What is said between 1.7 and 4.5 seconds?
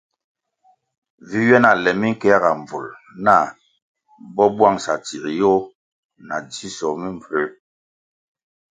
le minkeega mbvul nah bo